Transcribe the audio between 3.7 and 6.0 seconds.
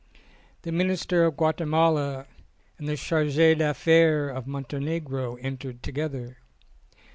faires of Montenegro entered